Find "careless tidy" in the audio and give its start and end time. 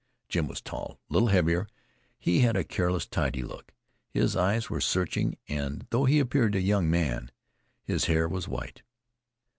2.63-3.43